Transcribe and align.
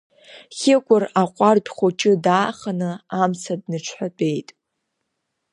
Хьыкәыр 0.57 1.03
аҟәардә 1.21 1.69
хәыҷы 1.75 2.11
дааханы 2.23 2.91
амца 3.21 3.53
дныҽҳәатәеит. 3.61 4.49